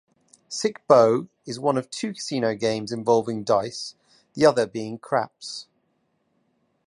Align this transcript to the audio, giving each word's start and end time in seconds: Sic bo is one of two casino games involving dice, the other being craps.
Sic 0.49 0.81
bo 0.87 1.27
is 1.45 1.59
one 1.59 1.77
of 1.77 1.91
two 1.91 2.13
casino 2.15 2.55
games 2.55 2.91
involving 2.91 3.43
dice, 3.43 3.93
the 4.33 4.47
other 4.47 4.65
being 4.65 4.97
craps. 4.97 5.67